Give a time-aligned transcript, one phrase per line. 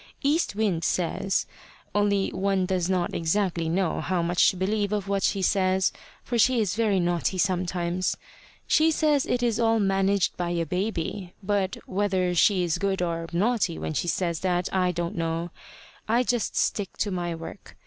[0.23, 1.45] East Wind says
[1.93, 5.91] only one does not exactly know how much to believe of what she says,
[6.23, 8.17] for she is very naughty sometimes
[8.65, 13.27] she says it is all managed by a baby; but whether she is good or
[13.31, 15.51] naughty when she says that, I don't know.
[16.07, 17.77] I just stick to my work.